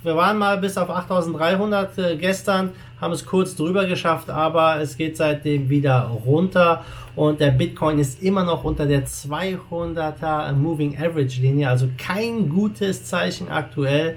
[0.05, 4.97] wir waren mal bis auf 8300 äh, gestern, haben es kurz drüber geschafft, aber es
[4.97, 6.85] geht seitdem wieder runter
[7.17, 13.07] und der Bitcoin ist immer noch unter der 200er Moving Average Linie, also kein gutes
[13.07, 14.17] Zeichen aktuell.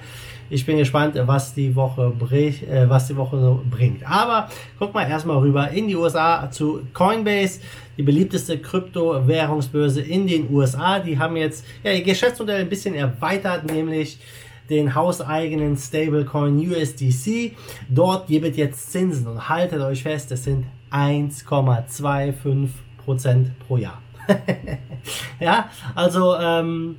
[0.54, 4.06] Ich bin gespannt, was die Woche, bringt, äh, was die Woche bringt.
[4.06, 7.62] Aber guck mal erstmal rüber in die USA zu Coinbase,
[7.98, 11.00] die beliebteste Kryptowährungsbörse in den USA.
[11.00, 14.20] Die haben jetzt ja, ihr Geschäftsmodell ein bisschen erweitert, nämlich
[14.70, 17.56] den hauseigenen Stablecoin USDC.
[17.88, 22.68] Dort gibt es jetzt Zinsen und haltet euch fest, es sind 1,25%
[23.66, 24.02] pro Jahr.
[25.40, 26.98] ja, also ähm,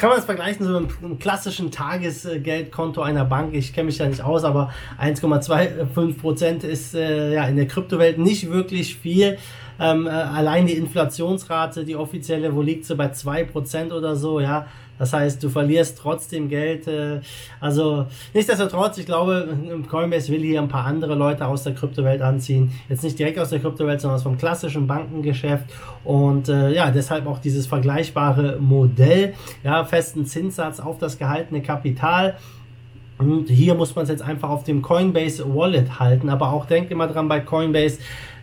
[0.00, 3.52] kann man es vergleichen so mit einem klassischen Tagesgeldkonto einer Bank.
[3.52, 8.16] Ich kenne mich da nicht aus, aber 1,25 Prozent ist äh, ja in der Kryptowelt
[8.16, 9.36] nicht wirklich viel.
[9.78, 14.68] Ähm, äh, allein die Inflationsrate, die offizielle, wo liegt sie bei 2% oder so, ja.
[15.00, 16.86] Das heißt, du verlierst trotzdem Geld.
[16.86, 17.20] Äh,
[17.58, 19.48] also nichtsdestotrotz, ich glaube,
[19.88, 22.70] Coinbase will hier ein paar andere Leute aus der Kryptowelt anziehen.
[22.90, 25.64] Jetzt nicht direkt aus der Kryptowelt, sondern aus vom klassischen Bankengeschäft.
[26.04, 29.32] Und äh, ja, deshalb auch dieses vergleichbare Modell.
[29.64, 32.36] Ja, festen Zinssatz auf das gehaltene Kapital.
[33.16, 36.28] Und hier muss man es jetzt einfach auf dem Coinbase Wallet halten.
[36.28, 38.00] Aber auch denkt immer dran bei Coinbase,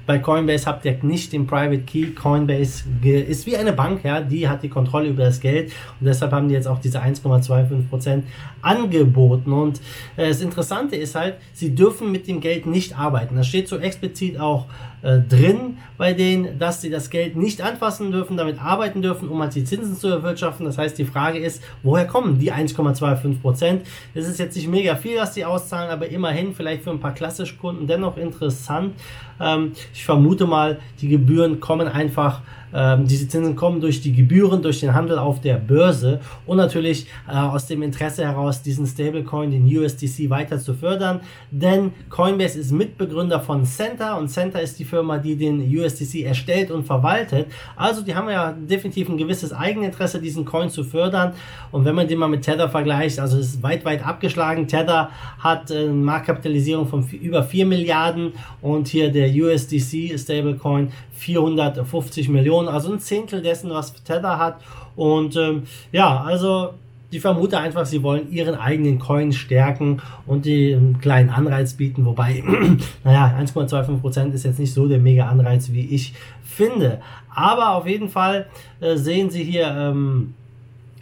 [0.07, 2.07] bei Coinbase habt ihr nicht den Private Key.
[2.13, 6.31] Coinbase ist wie eine Bank, ja, die hat die Kontrolle über das Geld und deshalb
[6.31, 8.23] haben die jetzt auch diese 1,25%
[8.61, 9.51] angeboten.
[9.51, 9.81] Und
[10.15, 13.35] äh, das Interessante ist halt, sie dürfen mit dem Geld nicht arbeiten.
[13.35, 14.65] Das steht so explizit auch
[15.01, 19.41] äh, drin bei denen, dass sie das Geld nicht anfassen dürfen, damit arbeiten dürfen, um
[19.41, 20.65] halt die Zinsen zu erwirtschaften.
[20.65, 23.81] Das heißt, die Frage ist, woher kommen die 1,25%?
[24.15, 27.13] Das ist jetzt nicht mega viel, was die auszahlen, aber immerhin vielleicht für ein paar
[27.13, 28.95] klassische Kunden dennoch interessant.
[29.39, 32.41] Ähm, ich vermute mal, die Gebühren kommen einfach
[32.73, 37.07] ähm, diese Zinsen kommen durch die Gebühren, durch den Handel auf der Börse und natürlich
[37.27, 41.21] äh, aus dem Interesse heraus, diesen Stablecoin, den USDC, weiter zu fördern.
[41.51, 46.71] Denn Coinbase ist Mitbegründer von Center und Center ist die Firma, die den USDC erstellt
[46.71, 47.47] und verwaltet.
[47.75, 51.33] Also die haben ja definitiv ein gewisses Eigeninteresse, diesen Coin zu fördern.
[51.71, 54.67] Und wenn man den mal mit Tether vergleicht, also ist weit, weit abgeschlagen.
[54.67, 62.29] Tether hat äh, eine Marktkapitalisierung von über 4 Milliarden und hier der USDC Stablecoin 450
[62.29, 64.61] Millionen, also ein Zehntel dessen, was Tether hat.
[64.95, 66.73] Und ähm, ja, also
[67.11, 72.05] die vermute einfach, sie wollen ihren eigenen Coin stärken und die einen kleinen Anreiz bieten,
[72.05, 72.43] wobei,
[73.03, 76.13] naja, 1,25% ist jetzt nicht so der mega Anreiz, wie ich
[76.43, 77.01] finde.
[77.33, 78.47] Aber auf jeden Fall
[78.81, 80.33] äh, sehen Sie hier ähm,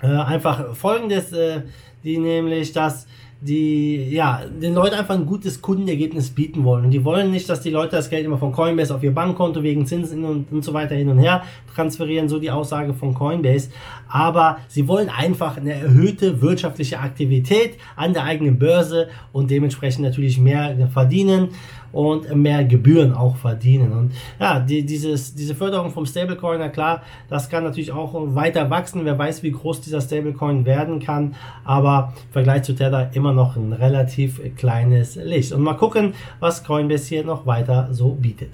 [0.02, 1.62] äh, einfach folgendes, äh,
[2.04, 3.08] die nämlich, dass
[3.42, 6.86] die ja den Leuten einfach ein gutes Kundenergebnis bieten wollen.
[6.86, 9.62] Und die wollen nicht, dass die Leute das Geld immer von Coinbase auf ihr Bankkonto
[9.62, 11.44] wegen Zinsen und, und so weiter hin und her
[11.74, 13.70] transferieren, so die Aussage von Coinbase.
[14.08, 20.40] Aber sie wollen einfach eine erhöhte wirtschaftliche Aktivität an der eigenen Börse und dementsprechend natürlich
[20.40, 21.50] mehr verdienen
[21.96, 23.94] und mehr Gebühren auch verdienen.
[23.94, 28.70] Und ja, die, dieses, diese Förderung vom Stablecoin, na klar, das kann natürlich auch weiter
[28.70, 29.06] wachsen.
[29.06, 31.36] Wer weiß, wie groß dieser Stablecoin werden kann.
[31.64, 35.54] Aber im Vergleich zu Tether immer noch ein relativ kleines Licht.
[35.54, 38.52] Und mal gucken, was Coinbase hier noch weiter so bietet.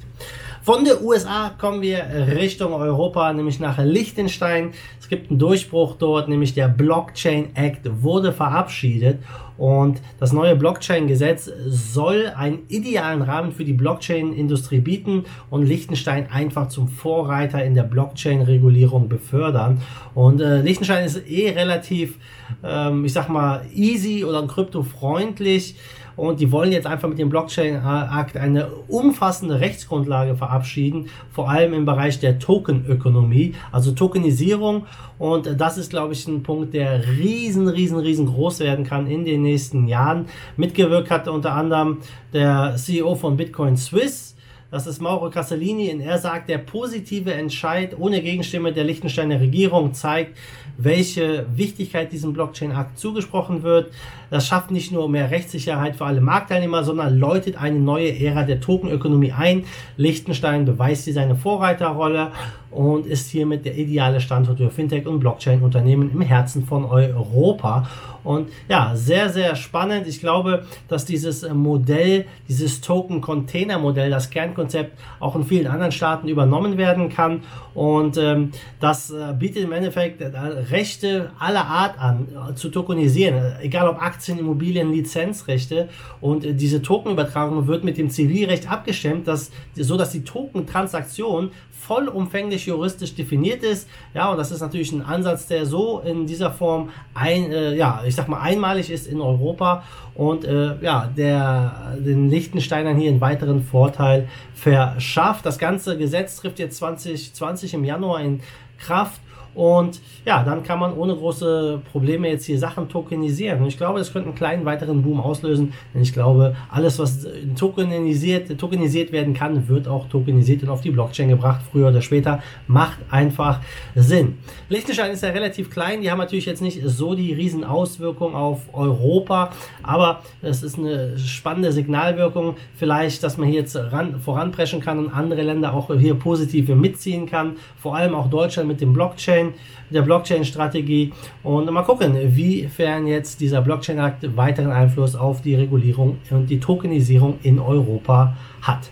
[0.63, 2.05] Von der USA kommen wir
[2.35, 4.73] Richtung Europa, nämlich nach Liechtenstein.
[4.99, 9.17] Es gibt einen Durchbruch dort, nämlich der Blockchain Act wurde verabschiedet
[9.57, 16.69] und das neue Blockchain-Gesetz soll einen idealen Rahmen für die Blockchain-Industrie bieten und Liechtenstein einfach
[16.69, 19.81] zum Vorreiter in der Blockchain-Regulierung befördern.
[20.15, 22.17] Und äh, Liechtenstein ist eh relativ,
[22.63, 25.75] ähm, ich sag mal, easy oder kryptofreundlich
[26.15, 31.85] und die wollen jetzt einfach mit dem Blockchain-Akt eine umfassende Rechtsgrundlage verabschieden, vor allem im
[31.85, 34.85] Bereich der Tokenökonomie, also Tokenisierung.
[35.17, 39.41] Und das ist, glaube ich, ein Punkt, der riesen, riesen, riesengroß werden kann in den
[39.41, 40.25] nächsten Jahren.
[40.57, 41.99] Mitgewirkt hat unter anderem
[42.33, 44.35] der CEO von Bitcoin Swiss,
[44.71, 49.93] Das ist Mauro Castellini und er sagt, der positive Entscheid ohne Gegenstimme der Liechtensteiner Regierung
[49.93, 50.37] zeigt,
[50.77, 53.91] welche Wichtigkeit diesem Blockchain-Akt zugesprochen wird.
[54.29, 58.61] Das schafft nicht nur mehr Rechtssicherheit für alle Marktteilnehmer, sondern läutet eine neue Ära der
[58.61, 59.65] Tokenökonomie ein.
[59.97, 62.31] Liechtenstein beweist hier seine Vorreiterrolle
[62.71, 67.87] und ist hiermit der ideale Standort für Fintech- und Blockchain-Unternehmen im Herzen von Europa.
[68.23, 70.07] Und ja, sehr, sehr spannend.
[70.07, 76.77] Ich glaube, dass dieses Modell, dieses Token-Container-Modell, das Kernkonzept auch in vielen anderen Staaten übernommen
[76.77, 77.41] werden kann.
[77.73, 83.53] Und ähm, das äh, bietet im Endeffekt äh, Rechte aller Art an, äh, zu tokenisieren.
[83.61, 85.89] Egal ob Aktien, Immobilien, Lizenzrechte.
[86.19, 92.60] Und äh, diese Tokenübertragung wird mit dem Zivilrecht abgestimmt, dass, so dass die Token-Transaktion vollumfänglich
[92.65, 93.87] juristisch definiert ist.
[94.13, 98.01] Ja, und das ist natürlich ein Ansatz, der so in dieser Form ein, äh, ja,
[98.05, 99.83] ich sag mal, einmalig ist in Europa
[100.15, 105.45] und äh, ja, der den Liechtensteinern hier einen weiteren Vorteil verschafft.
[105.45, 108.41] Das ganze Gesetz trifft jetzt 2020 im Januar in
[108.77, 109.21] Kraft
[109.53, 113.61] und ja, dann kann man ohne große Probleme jetzt hier Sachen tokenisieren.
[113.61, 115.73] Und ich glaube, das könnte einen kleinen weiteren Boom auslösen.
[115.93, 117.27] Denn ich glaube, alles, was
[117.57, 122.41] tokenisiert, tokenisiert werden kann, wird auch tokenisiert und auf die Blockchain gebracht, früher oder später.
[122.67, 123.59] Macht einfach
[123.95, 124.37] Sinn.
[124.69, 126.01] Liechtenstein ist ja relativ klein.
[126.01, 129.51] Die haben natürlich jetzt nicht so die riesen Auswirkungen auf Europa.
[129.83, 132.55] Aber es ist eine spannende Signalwirkung.
[132.75, 137.25] Vielleicht, dass man hier jetzt ran, voranpreschen kann und andere Länder auch hier positiv mitziehen
[137.25, 137.57] kann.
[137.77, 139.40] Vor allem auch Deutschland mit dem Blockchain.
[139.41, 139.53] Blockchain,
[139.89, 146.49] der Blockchain-Strategie und mal gucken, wiefern jetzt dieser Blockchain-Akt weiteren Einfluss auf die Regulierung und
[146.49, 148.89] die Tokenisierung in Europa hat.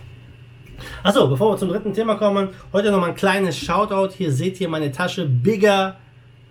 [1.02, 4.14] Achso, bevor wir zum dritten Thema kommen, heute noch mal ein kleines Shoutout.
[4.16, 5.96] Hier seht ihr meine Tasche Bigger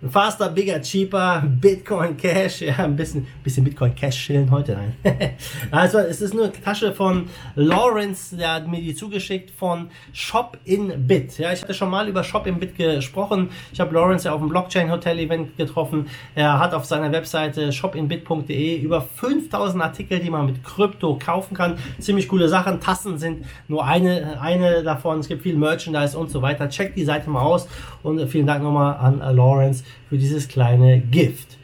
[0.08, 2.62] Faster, bigger, cheaper, Bitcoin Cash.
[2.62, 4.72] Ja, ein bisschen, bisschen Bitcoin Cash chillen heute.
[4.72, 5.34] Nein.
[5.70, 11.06] also, es ist eine Tasche von Lawrence, der hat mir die zugeschickt von Shop in
[11.06, 11.36] Bit.
[11.38, 13.50] Ja, ich hatte schon mal über Shop in Bit gesprochen.
[13.74, 16.06] Ich habe Lawrence ja auf dem Blockchain Hotel Event getroffen.
[16.34, 21.76] Er hat auf seiner Webseite shopinbit.de über 5000 Artikel, die man mit Krypto kaufen kann.
[21.98, 22.80] Ziemlich coole Sachen.
[22.80, 25.20] Tassen sind nur eine, eine davon.
[25.20, 26.70] Es gibt viel Merchandise und so weiter.
[26.70, 27.68] Checkt die Seite mal aus
[28.02, 31.58] und vielen Dank nochmal an Lawrence für dieses kleine Gift.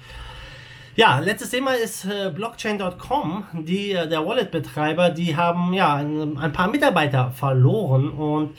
[0.97, 3.45] Ja, letztes Thema ist äh, Blockchain.com.
[3.67, 8.09] Die, äh, der Wallet-Betreiber, die haben ja ein, ein, paar Mitarbeiter verloren.
[8.09, 8.57] Und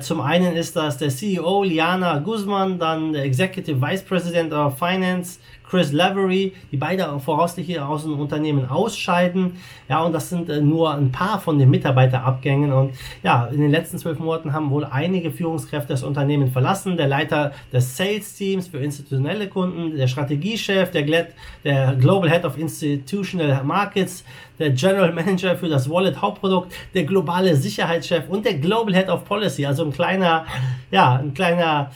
[0.00, 5.38] zum einen ist das der CEO Liana Guzman, dann der Executive Vice President of Finance
[5.70, 9.52] Chris Lavery, die beide voraussichtlich aus dem Unternehmen ausscheiden.
[9.88, 12.72] Ja, und das sind äh, nur ein paar von den Mitarbeiterabgängen.
[12.72, 16.96] Und ja, in den letzten zwölf Monaten haben wohl einige Führungskräfte das Unternehmen verlassen.
[16.96, 21.28] Der Leiter des Sales Teams für institutionelle Kunden, der Strategiechef, der,
[21.64, 24.24] der Global Head of Institutional Markets,
[24.60, 29.24] der General Manager für das Wallet Hauptprodukt, der globale Sicherheitschef und der Global Head of
[29.24, 29.66] Policy.
[29.66, 30.46] Also ein kleiner,
[30.90, 31.90] ja, ein kleiner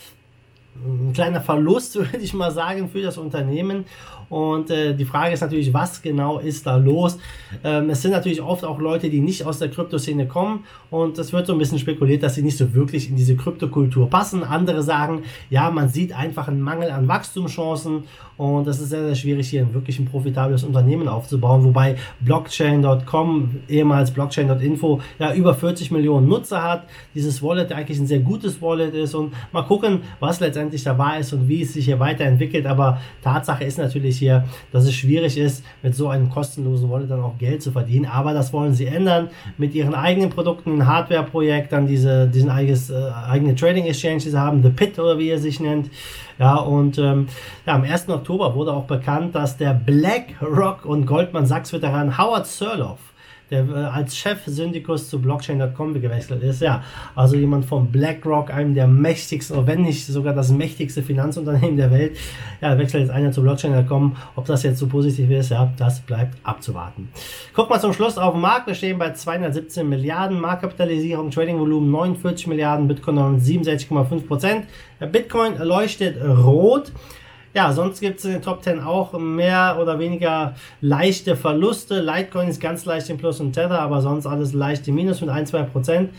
[0.75, 3.85] ein kleiner Verlust, würde ich mal sagen, für das Unternehmen.
[4.29, 7.17] Und äh, die Frage ist natürlich, was genau ist da los?
[7.63, 11.31] Ähm, es sind natürlich oft auch Leute, die nicht aus der Kryptoszene kommen und es
[11.31, 14.43] wird so ein bisschen spekuliert, dass sie nicht so wirklich in diese Kryptokultur passen.
[14.43, 18.05] Andere sagen, ja, man sieht einfach einen Mangel an Wachstumschancen
[18.37, 23.61] und das ist sehr, sehr schwierig, hier ein wirklich ein profitables Unternehmen aufzubauen, wobei Blockchain.com,
[23.69, 26.83] ehemals Blockchain.info, ja über 40 Millionen Nutzer hat.
[27.13, 31.19] Dieses Wallet eigentlich ein sehr gutes Wallet ist und mal gucken, was letztendlich da wahr
[31.19, 32.65] ist und wie es sich hier weiterentwickelt.
[32.65, 37.21] Aber Tatsache ist natürlich hier, dass es schwierig ist, mit so einem kostenlosen Wallet dann
[37.21, 38.05] auch Geld zu verdienen.
[38.05, 42.89] Aber das wollen sie ändern mit ihren eigenen Produkten, ein Hardware-Projekt, dann diese, diesen eigenes,
[42.89, 45.89] äh, eigene Trading Exchange, die sie haben, The Pit oder wie er sich nennt.
[46.37, 47.27] Ja, und ähm,
[47.65, 48.09] ja, am 1.
[48.09, 52.99] Oktober wurde auch bekannt, dass der BlackRock und Goldman Sachs Veteran Howard Sirloff
[53.51, 56.61] der äh, als Chef-Syndikus zu Blockchain.com gewechselt ist.
[56.61, 56.83] Ja,
[57.15, 62.17] also jemand von BlackRock, einem der mächtigsten, wenn nicht sogar das mächtigste Finanzunternehmen der Welt,
[62.61, 64.15] ja, wechselt jetzt einer zu Blockchain.com.
[64.35, 67.09] Ob das jetzt so positiv ist, ja, das bleibt abzuwarten.
[67.53, 68.67] Guck mal zum Schluss auf den Markt.
[68.67, 74.65] Wir stehen bei 217 Milliarden Marktkapitalisierung, Trading-Volumen 49 Milliarden, Bitcoin 67,5 Prozent.
[75.11, 76.91] Bitcoin leuchtet rot.
[77.55, 82.01] Ja, sonst gibt es in den Top 10 auch mehr oder weniger leichte Verluste.
[82.01, 85.29] Litecoin ist ganz leicht im Plus und Tether, aber sonst alles leicht im Minus mit
[85.29, 86.09] 1-2%.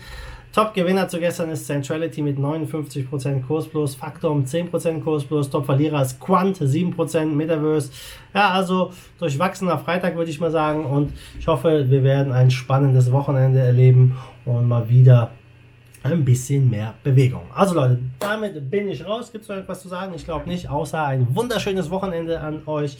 [0.51, 6.19] Top-Gewinner zu gestern ist Centrality mit 59% Kurs plus, Factor 10% Kurs plus, Top-Verlierer ist
[6.19, 7.91] Quant 7% Metaverse.
[8.33, 13.11] Ja, also durchwachsener Freitag würde ich mal sagen und ich hoffe, wir werden ein spannendes
[13.11, 15.29] Wochenende erleben und mal wieder
[16.03, 17.43] ein bisschen mehr Bewegung.
[17.53, 19.31] Also Leute, damit bin ich raus.
[19.31, 20.13] Gibt es noch etwas zu sagen?
[20.15, 22.97] Ich glaube nicht, außer ein wunderschönes Wochenende an euch.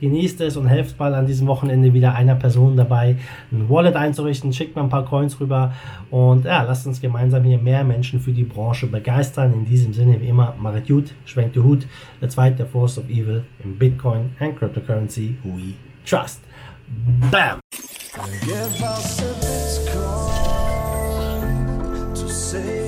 [0.00, 3.16] Genießt es und helft mal an diesem Wochenende wieder einer Person dabei,
[3.52, 4.52] ein Wallet einzurichten.
[4.52, 5.72] Schickt mal ein paar Coins rüber
[6.10, 9.54] und ja, lasst uns gemeinsam hier mehr Menschen für die Branche begeistern.
[9.54, 11.86] In diesem Sinne, wie immer, macht gut, schwenkt die Hut.
[12.20, 15.74] Der zweite Force of Evil im Bitcoin and Cryptocurrency we
[16.04, 16.40] trust.
[17.30, 17.60] Bam!
[22.34, 22.83] Say